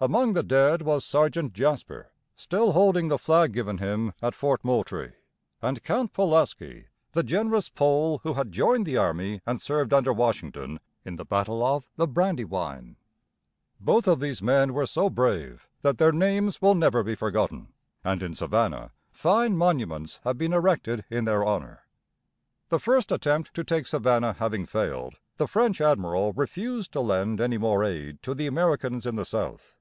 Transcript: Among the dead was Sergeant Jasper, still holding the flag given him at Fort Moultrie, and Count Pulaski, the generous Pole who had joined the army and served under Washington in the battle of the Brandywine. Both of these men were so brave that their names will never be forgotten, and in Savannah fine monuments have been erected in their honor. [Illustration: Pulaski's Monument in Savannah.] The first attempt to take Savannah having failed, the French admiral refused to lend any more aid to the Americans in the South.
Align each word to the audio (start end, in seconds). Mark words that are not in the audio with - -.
Among 0.00 0.32
the 0.34 0.42
dead 0.42 0.82
was 0.82 1.02
Sergeant 1.02 1.54
Jasper, 1.54 2.10
still 2.36 2.72
holding 2.72 3.08
the 3.08 3.16
flag 3.16 3.52
given 3.52 3.78
him 3.78 4.12
at 4.20 4.34
Fort 4.34 4.62
Moultrie, 4.62 5.12
and 5.62 5.82
Count 5.82 6.12
Pulaski, 6.12 6.86
the 7.12 7.22
generous 7.22 7.70
Pole 7.70 8.18
who 8.18 8.34
had 8.34 8.52
joined 8.52 8.84
the 8.84 8.98
army 8.98 9.40
and 9.46 9.62
served 9.62 9.94
under 9.94 10.12
Washington 10.12 10.80
in 11.06 11.16
the 11.16 11.24
battle 11.24 11.64
of 11.64 11.88
the 11.96 12.06
Brandywine. 12.08 12.96
Both 13.80 14.06
of 14.06 14.20
these 14.20 14.42
men 14.42 14.74
were 14.74 14.84
so 14.84 15.08
brave 15.08 15.68
that 15.80 15.96
their 15.96 16.12
names 16.12 16.60
will 16.60 16.74
never 16.74 17.02
be 17.02 17.14
forgotten, 17.14 17.68
and 18.02 18.22
in 18.22 18.34
Savannah 18.34 18.90
fine 19.10 19.56
monuments 19.56 20.20
have 20.24 20.36
been 20.36 20.52
erected 20.52 21.04
in 21.08 21.24
their 21.24 21.44
honor. 21.44 21.84
[Illustration: 22.70 23.06
Pulaski's 23.08 23.08
Monument 23.08 23.46
in 23.46 23.46
Savannah.] 23.46 23.46
The 23.46 23.48
first 23.48 23.54
attempt 23.54 23.54
to 23.54 23.64
take 23.64 23.86
Savannah 23.86 24.36
having 24.38 24.66
failed, 24.66 25.18
the 25.36 25.46
French 25.48 25.80
admiral 25.80 26.32
refused 26.34 26.92
to 26.92 27.00
lend 27.00 27.40
any 27.40 27.56
more 27.56 27.82
aid 27.84 28.20
to 28.24 28.34
the 28.34 28.48
Americans 28.48 29.06
in 29.06 29.14
the 29.14 29.24
South. 29.24 29.76